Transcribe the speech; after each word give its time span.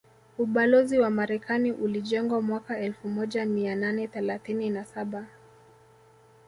Ubalozi 0.37 0.99
wa 0.99 1.09
Marekani 1.09 1.71
ulijengwa 1.71 2.41
mwaka 2.41 2.79
elfu 2.79 3.07
moja 3.09 3.45
mia 3.45 3.75
nane 3.75 4.07
thelathine 4.07 4.69
na 4.69 4.85
saba 4.85 5.25